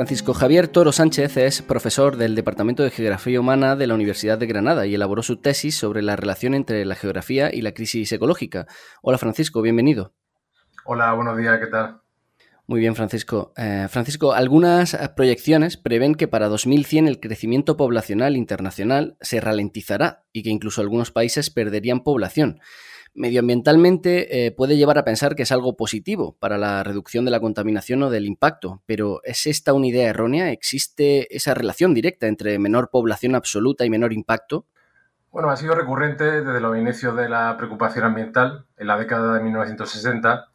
[0.00, 4.46] Francisco Javier Toro Sánchez es profesor del Departamento de Geografía Humana de la Universidad de
[4.46, 8.66] Granada y elaboró su tesis sobre la relación entre la geografía y la crisis ecológica.
[9.02, 10.14] Hola Francisco, bienvenido.
[10.86, 12.00] Hola, buenos días, ¿qué tal?
[12.66, 13.52] Muy bien, Francisco.
[13.58, 20.42] Eh, Francisco, algunas proyecciones prevén que para 2100 el crecimiento poblacional internacional se ralentizará y
[20.42, 22.58] que incluso algunos países perderían población
[23.14, 27.40] medioambientalmente eh, puede llevar a pensar que es algo positivo para la reducción de la
[27.40, 30.50] contaminación o del impacto, pero ¿es esta una idea errónea?
[30.50, 34.66] ¿Existe esa relación directa entre menor población absoluta y menor impacto?
[35.30, 39.42] Bueno, ha sido recurrente desde los inicios de la preocupación ambiental, en la década de
[39.44, 40.48] 1960,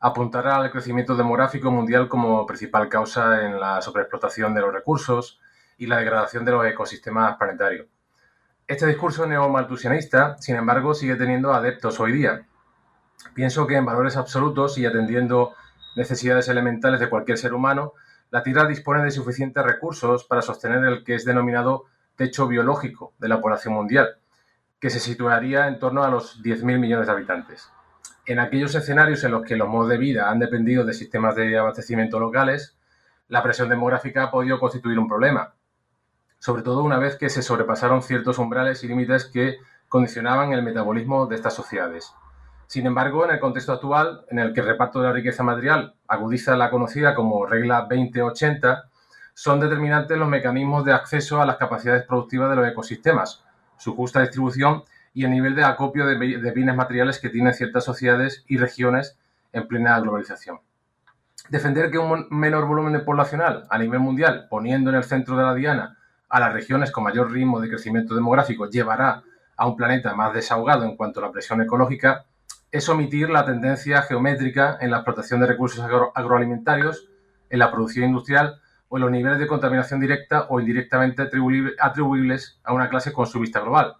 [0.00, 5.38] apuntar al crecimiento demográfico mundial como principal causa en la sobreexplotación de los recursos
[5.76, 7.86] y la degradación de los ecosistemas planetarios.
[8.72, 12.46] Este discurso neomaltusianista, sin embargo, sigue teniendo adeptos hoy día.
[13.34, 15.52] Pienso que en valores absolutos y atendiendo
[15.94, 17.92] necesidades elementales de cualquier ser humano,
[18.30, 21.84] la Tierra dispone de suficientes recursos para sostener el que es denominado
[22.16, 24.16] techo biológico de la población mundial,
[24.80, 27.68] que se situaría en torno a los 10.000 millones de habitantes.
[28.24, 31.58] En aquellos escenarios en los que los modos de vida han dependido de sistemas de
[31.58, 32.78] abastecimiento locales,
[33.28, 35.52] la presión demográfica ha podido constituir un problema,
[36.42, 41.26] sobre todo una vez que se sobrepasaron ciertos umbrales y límites que condicionaban el metabolismo
[41.26, 42.12] de estas sociedades.
[42.66, 45.94] Sin embargo, en el contexto actual, en el que el reparto de la riqueza material
[46.08, 48.88] agudiza la conocida como regla 2080,
[49.34, 53.44] son determinantes los mecanismos de acceso a las capacidades productivas de los ecosistemas,
[53.76, 54.82] su justa distribución
[55.14, 59.16] y el nivel de acopio de, bienes materiales que tienen ciertas sociedades y regiones
[59.52, 60.58] en plena globalización.
[61.50, 65.54] Defender que un menor volumen poblacional a nivel mundial, poniendo en el centro de la
[65.54, 65.98] diana
[66.32, 69.22] a las regiones con mayor ritmo de crecimiento demográfico llevará
[69.54, 72.24] a un planeta más desahogado en cuanto a la presión ecológica,
[72.70, 77.06] es omitir la tendencia geométrica en la explotación de recursos agroalimentarios,
[77.50, 81.28] en la producción industrial o en los niveles de contaminación directa o indirectamente
[81.78, 83.96] atribuibles a una clase consumista global,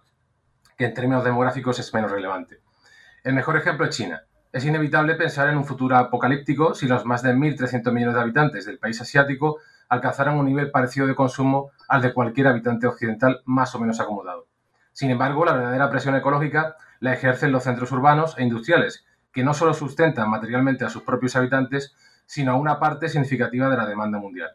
[0.75, 2.61] que en términos demográficos es menos relevante.
[3.23, 4.23] El mejor ejemplo es China.
[4.51, 8.65] Es inevitable pensar en un futuro apocalíptico si los más de 1.300 millones de habitantes
[8.65, 9.59] del país asiático
[9.93, 14.47] alcanzaran un nivel parecido de consumo al de cualquier habitante occidental más o menos acomodado.
[14.91, 19.53] Sin embargo, la verdadera presión ecológica la ejercen los centros urbanos e industriales, que no
[19.53, 21.95] solo sustentan materialmente a sus propios habitantes,
[22.25, 24.51] sino a una parte significativa de la demanda mundial.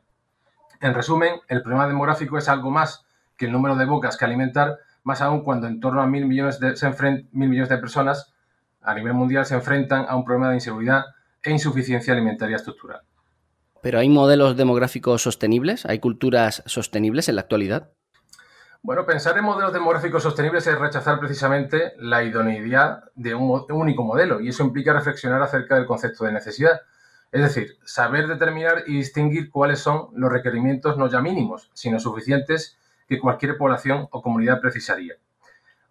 [0.80, 3.04] En resumen, el problema demográfico es algo más
[3.36, 6.60] que el número de bocas que alimentar, más aún cuando en torno a mil millones
[6.60, 6.74] de,
[7.32, 8.34] mil millones de personas
[8.82, 11.04] a nivel mundial se enfrentan a un problema de inseguridad
[11.42, 13.02] e insuficiencia alimentaria estructural.
[13.88, 15.86] ¿Pero hay modelos demográficos sostenibles?
[15.86, 17.88] ¿Hay culturas sostenibles en la actualidad?
[18.82, 24.42] Bueno, pensar en modelos demográficos sostenibles es rechazar precisamente la idoneidad de un único modelo
[24.42, 26.82] y eso implica reflexionar acerca del concepto de necesidad.
[27.32, 32.76] Es decir, saber determinar y distinguir cuáles son los requerimientos no ya mínimos, sino suficientes
[33.08, 35.14] que cualquier población o comunidad precisaría.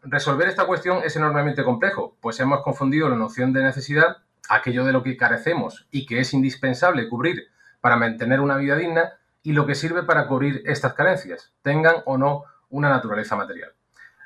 [0.03, 4.17] Resolver esta cuestión es enormemente complejo, pues hemos confundido la noción de necesidad,
[4.49, 7.47] aquello de lo que carecemos y que es indispensable cubrir
[7.81, 12.17] para mantener una vida digna y lo que sirve para cubrir estas carencias, tengan o
[12.17, 13.71] no una naturaleza material.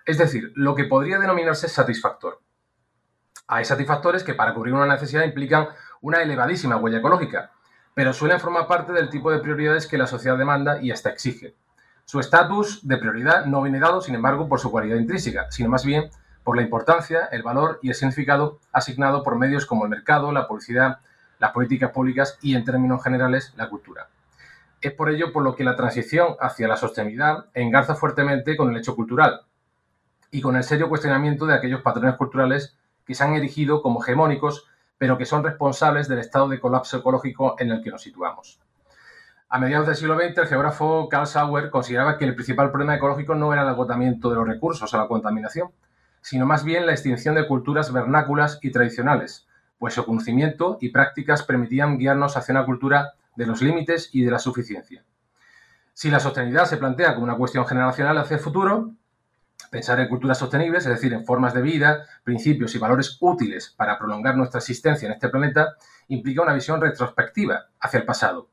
[0.05, 2.41] Es decir, lo que podría denominarse satisfactor.
[3.47, 5.67] Hay satisfactores que para cubrir una necesidad implican
[6.01, 7.51] una elevadísima huella ecológica,
[7.93, 11.55] pero suelen formar parte del tipo de prioridades que la sociedad demanda y hasta exige.
[12.05, 15.85] Su estatus de prioridad no viene dado, sin embargo, por su cualidad intrínseca, sino más
[15.85, 16.09] bien
[16.43, 20.47] por la importancia, el valor y el significado asignado por medios como el mercado, la
[20.47, 20.99] publicidad,
[21.41, 24.09] las políticas públicas y, en términos generales, la cultura.
[24.79, 28.77] Es por ello por lo que la transición hacia la sostenibilidad engarza fuertemente con el
[28.77, 29.41] hecho cultural
[30.29, 34.67] y con el serio cuestionamiento de aquellos patrones culturales que se han erigido como hegemónicos,
[34.99, 38.59] pero que son responsables del estado de colapso ecológico en el que nos situamos.
[39.49, 43.33] A mediados del siglo XX, el geógrafo Carl Sauer consideraba que el principal problema ecológico
[43.33, 45.71] no era el agotamiento de los recursos o la contaminación,
[46.21, 49.47] sino más bien la extinción de culturas vernáculas y tradicionales,
[49.81, 54.29] pues su conocimiento y prácticas permitían guiarnos hacia una cultura de los límites y de
[54.29, 55.03] la suficiencia.
[55.91, 58.91] Si la sostenibilidad se plantea como una cuestión generacional hacia el futuro,
[59.71, 63.97] pensar en culturas sostenibles, es decir, en formas de vida, principios y valores útiles para
[63.97, 65.73] prolongar nuestra existencia en este planeta,
[66.09, 68.51] implica una visión retrospectiva hacia el pasado.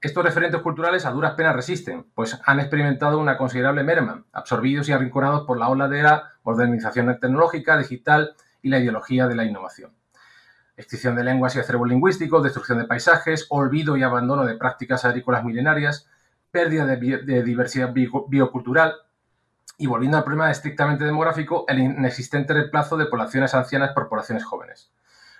[0.00, 4.92] Estos referentes culturales a duras penas resisten, pues han experimentado una considerable merma, absorbidos y
[4.92, 9.92] arrinconados por la ola de la modernización tecnológica, digital y la ideología de la innovación
[10.76, 15.44] extinción de lenguas y acervos lingüísticos, destrucción de paisajes, olvido y abandono de prácticas agrícolas
[15.44, 16.08] milenarias,
[16.50, 18.94] pérdida de, diversidad biocultural
[19.78, 24.90] y volviendo al problema estrictamente demográfico, el inexistente reemplazo de poblaciones ancianas por poblaciones jóvenes.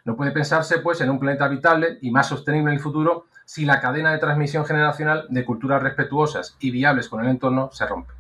[0.05, 3.65] No puede pensarse, pues, en un planeta habitable y más sostenible en el futuro si
[3.65, 8.13] la cadena de transmisión generacional de culturas respetuosas y viables con el entorno se rompe.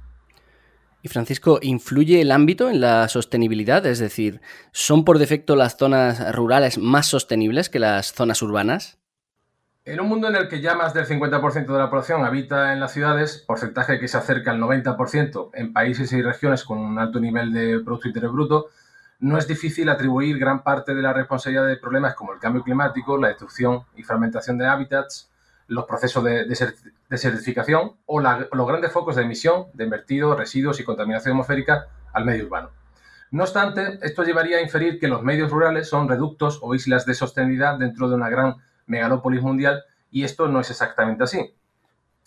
[1.06, 3.87] Y Francisco, ¿influye el ámbito en la sostenibilidad?
[3.87, 4.41] Es decir,
[4.73, 8.99] ¿son por defecto las zonas rurales más sostenibles que las zonas urbanas?
[9.85, 12.81] En un mundo en el que ya más del 50% de la población habita en
[12.81, 17.20] las ciudades, porcentaje que se acerca al 90% en países y regiones con un alto
[17.20, 18.70] nivel de Producto Interior Bruto,
[19.20, 23.17] no es difícil atribuir gran parte de la responsabilidad de problemas como el cambio climático,
[23.17, 25.31] la destrucción y fragmentación de hábitats,
[25.68, 26.44] los procesos de
[27.08, 32.44] desertificación o los grandes focos de emisión de vertidos, residuos y contaminación atmosférica al medio
[32.44, 32.70] urbano.
[33.30, 37.14] No obstante, esto llevaría a inferir que los medios rurales son reductos o islas de
[37.14, 41.54] sostenibilidad dentro de una gran megalópolis mundial y esto no es exactamente así.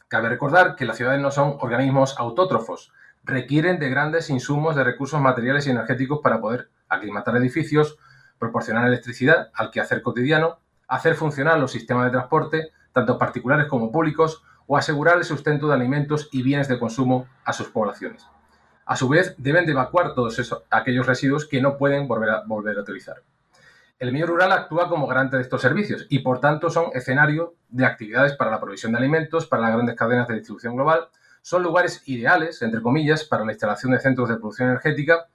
[0.09, 2.91] Cabe recordar que las ciudades no son organismos autótrofos,
[3.23, 7.97] requieren de grandes insumos de recursos materiales y energéticos para poder aclimatar edificios,
[8.37, 14.43] proporcionar electricidad al quehacer cotidiano, hacer funcionar los sistemas de transporte, tanto particulares como públicos,
[14.67, 18.25] o asegurar el sustento de alimentos y bienes de consumo a sus poblaciones.
[18.85, 22.43] A su vez, deben de evacuar todos esos, aquellos residuos que no pueden volver a,
[22.45, 23.21] volver a utilizar.
[23.97, 27.85] El medio rural actúa como garante de estos servicios y, por tanto, son escenario de
[27.85, 31.09] actividades para la provisión de alimentos, para las grandes cadenas de distribución global,
[31.41, 35.27] son lugares ideales, entre comillas, para la instalación de centros de producción energética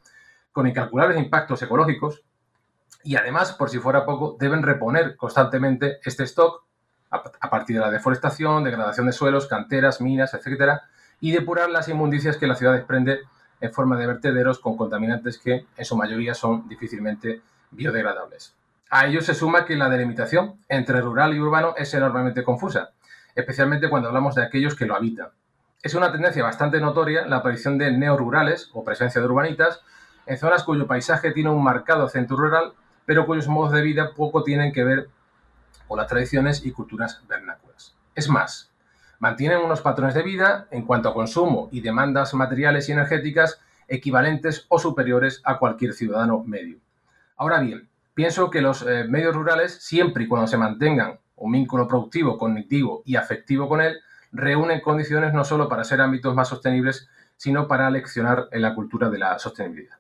[0.53, 2.23] con incalculables impactos ecológicos
[3.03, 6.65] y además, por si fuera poco, deben reponer constantemente este stock
[7.41, 10.83] a partir de la deforestación, degradación de suelos, canteras, minas, etcétera,
[11.21, 13.21] y depurar las inmundicias que la ciudad desprende
[13.61, 17.41] en forma de vertederos con contaminantes que en su mayoría son difícilmente
[17.71, 18.55] biodegradables.
[18.91, 22.91] A ello se suma que la delimitación entre rural y urbano es enormemente confusa,
[23.35, 25.29] especialmente cuando hablamos de aquellos que lo habitan.
[25.83, 29.81] Es una tendencia bastante notoria la aparición de neorurales o presencia de urbanitas
[30.27, 32.73] en zonas cuyo paisaje tiene un marcado centro rural,
[33.05, 35.09] pero cuyos modos de vida poco tienen que ver
[35.87, 37.95] con las tradiciones y culturas vernáculas.
[38.15, 38.73] Es más,
[39.19, 44.67] mantienen unos patrones de vida en cuanto a consumo y demandas materiales y energéticas equivalentes
[44.69, 46.79] o superiores a cualquier ciudadano medio.
[47.37, 51.89] Ahora bien, pienso que los eh, medios rurales, siempre y cuando se mantengan un vínculo
[51.89, 53.99] productivo, cognitivo y afectivo con él,
[54.33, 59.11] reúnen condiciones no solo para ser ámbitos más sostenibles, sino para leccionar en la cultura
[59.11, 59.99] de la sostenibilidad.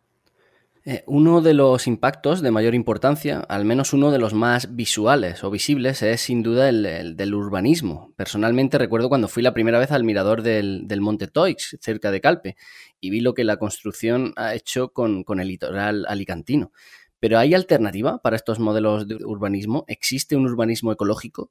[0.86, 5.42] Eh, uno de los impactos de mayor importancia, al menos uno de los más visuales
[5.42, 8.12] o visibles, es sin duda el, del urbanismo.
[8.16, 12.56] Personalmente recuerdo cuando fui la primera vez al mirador del, Monte Toix, cerca de Calpe,
[13.00, 16.70] y vi lo que la construcción ha hecho con, con el litoral alicantino.
[17.18, 19.86] Pero ¿hay alternativa para estos modelos de urbanismo?
[19.88, 21.50] ¿Existe un urbanismo ecológico?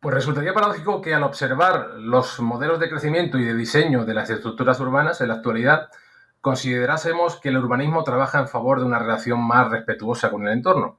[0.00, 4.28] Pues resultaría paradójico que al observar los modelos de crecimiento y de diseño de las
[4.28, 5.88] estructuras urbanas en la actualidad,
[6.40, 10.98] considerásemos que el urbanismo trabaja en favor de una relación más respetuosa con el entorno.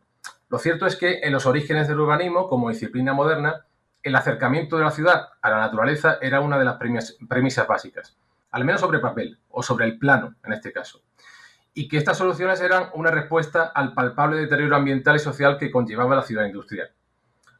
[0.49, 3.65] Lo cierto es que en los orígenes del urbanismo, como disciplina moderna,
[4.03, 8.17] el acercamiento de la ciudad a la naturaleza era una de las premisas básicas,
[8.51, 11.01] al menos sobre papel o sobre el plano en este caso,
[11.73, 16.15] y que estas soluciones eran una respuesta al palpable deterioro ambiental y social que conllevaba
[16.15, 16.91] la ciudad industrial.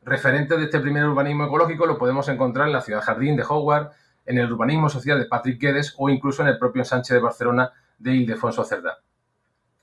[0.03, 3.91] Referentes de este primer urbanismo ecológico lo podemos encontrar en la ciudad jardín de Howard,
[4.31, 7.71] en el urbanismo social de Patrick Guedes o incluso en el propio Sánchez de Barcelona
[7.99, 8.99] de Ildefonso Cerdá.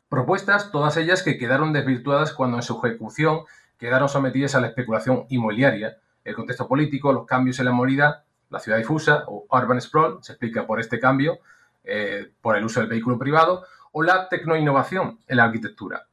[0.08, 3.40] Propuestas, todas ellas que quedaron desvirtuadas cuando en su ejecución
[3.78, 8.58] quedaron sometidas a la especulación inmobiliaria, el contexto político, los cambios en la movilidad, la
[8.58, 11.40] ciudad difusa o urban sprawl, se explica por este cambio,
[11.84, 16.06] eh, por el uso del vehículo privado, o la tecnoinnovación en la arquitectura.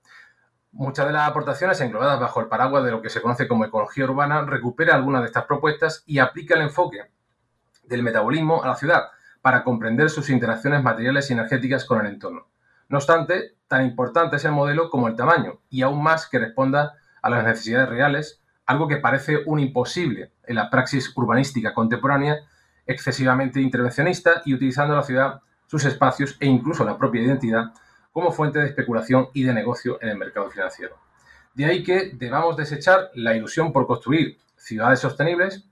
[0.73, 4.03] Muchas de las aportaciones englobadas bajo el paraguas de lo que se conoce como ecología
[4.03, 7.15] urbana recupera algunas de estas propuestas y aplica el enfoque
[7.87, 9.05] del metabolismo a la ciudad
[9.41, 12.47] para comprender sus interacciones materiales y energéticas con el entorno.
[12.89, 16.95] No obstante, tan importante es el modelo como el tamaño, y aún más que responda
[17.21, 22.39] a las necesidades reales, algo que parece un imposible en la praxis urbanística contemporánea,
[22.85, 27.71] excesivamente intervencionista y utilizando la ciudad, sus espacios e incluso la propia identidad
[28.11, 30.95] como fuente de especulación y de negocio en el mercado financiero.
[31.53, 35.65] De ahí que debamos desechar la ilusión por construir ciudades sostenibles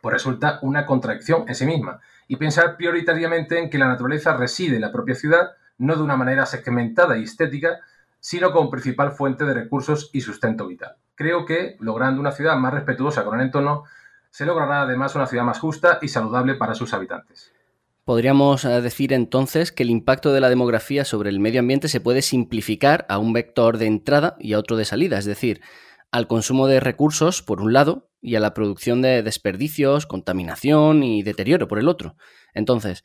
[0.00, 4.76] pues resulta una contradicción en sí misma, y pensar prioritariamente en que la naturaleza reside
[4.76, 7.80] en la propia ciudad, no de una manera segmentada y estética,
[8.20, 10.96] sino como principal fuente de recursos y sustento vital.
[11.14, 13.84] Creo que, logrando una ciudad más respetuosa con el entorno,
[14.30, 17.52] se logrará además una ciudad más justa y saludable para sus habitantes.
[18.04, 22.00] Podríamos eh, decir entonces que el impacto de la demografía sobre el medio ambiente se
[22.00, 25.60] puede simplificar a un vector de entrada y a otro de salida, es decir,
[26.10, 31.22] al consumo de recursos por un lado y a la producción de desperdicios, contaminación y
[31.22, 32.16] deterioro por el otro.
[32.52, 33.04] Entonces,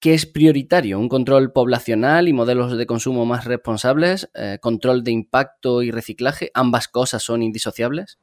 [0.00, 0.98] ¿qué es prioritario?
[0.98, 4.30] ¿Un control poblacional y modelos de consumo más responsables?
[4.34, 6.50] Eh, ¿Control de impacto y reciclaje?
[6.54, 8.18] ¿Ambas cosas son indisociables?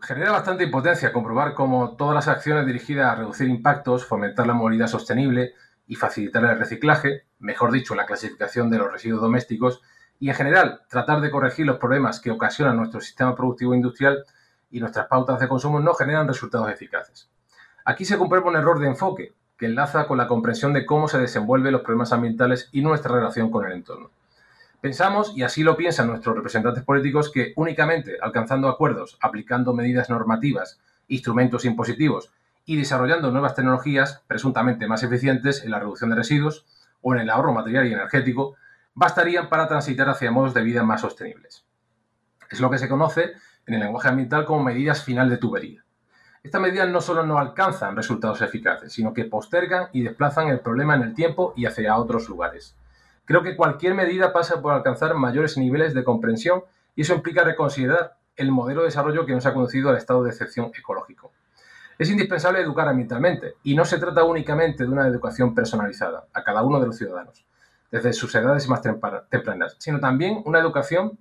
[0.00, 4.86] Genera bastante impotencia comprobar cómo todas las acciones dirigidas a reducir impactos, fomentar la movilidad
[4.86, 5.54] sostenible
[5.88, 9.82] y facilitar el reciclaje, mejor dicho, la clasificación de los residuos domésticos,
[10.20, 14.24] y en general tratar de corregir los problemas que ocasionan nuestro sistema productivo industrial
[14.70, 17.30] y nuestras pautas de consumo no generan resultados eficaces.
[17.84, 21.18] Aquí se comprueba un error de enfoque que enlaza con la comprensión de cómo se
[21.18, 24.10] desenvuelven los problemas ambientales y nuestra relación con el entorno.
[24.80, 30.80] Pensamos, y así lo piensan nuestros representantes políticos, que únicamente alcanzando acuerdos, aplicando medidas normativas,
[31.08, 32.30] instrumentos impositivos
[32.64, 36.66] y desarrollando nuevas tecnologías presuntamente más eficientes en la reducción de residuos
[37.02, 38.54] o en el ahorro material y energético,
[38.94, 41.64] bastarían para transitar hacia modos de vida más sostenibles.
[42.50, 43.32] Es lo que se conoce
[43.68, 45.84] en el lenguaje ambiental como medidas final de tubería.
[46.42, 50.94] Estas medidas no solo no alcanzan resultados eficaces, sino que postergan y desplazan el problema
[50.94, 52.74] en el tiempo y hacia otros lugares.
[53.26, 56.62] Creo que cualquier medida pasa por alcanzar mayores niveles de comprensión
[56.96, 60.30] y eso implica reconsiderar el modelo de desarrollo que nos ha conducido al estado de
[60.30, 61.32] excepción ecológico.
[61.98, 66.62] Es indispensable educar ambientalmente y no se trata únicamente de una educación personalizada a cada
[66.62, 67.44] uno de los ciudadanos,
[67.90, 71.18] desde sus edades más tempranas, sino también una educación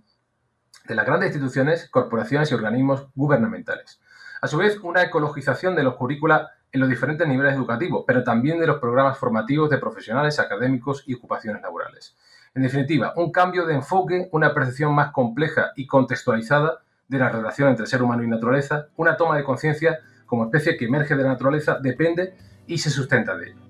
[0.85, 3.99] de las grandes instituciones, corporaciones y organismos gubernamentales.
[4.41, 8.59] A su vez, una ecologización de los currícula en los diferentes niveles educativos, pero también
[8.59, 12.15] de los programas formativos de profesionales, académicos y ocupaciones laborales.
[12.53, 17.69] En definitiva, un cambio de enfoque, una percepción más compleja y contextualizada de la relación
[17.69, 21.29] entre ser humano y naturaleza, una toma de conciencia como especie que emerge de la
[21.29, 22.35] naturaleza, depende
[22.67, 23.66] y se sustenta de ello.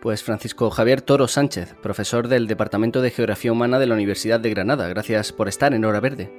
[0.00, 4.50] Pues Francisco Javier Toro Sánchez, profesor del Departamento de Geografía Humana de la Universidad de
[4.50, 6.30] Granada, gracias por estar en Hora Verde.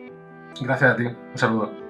[0.61, 1.88] Gracias a ti, un saludo.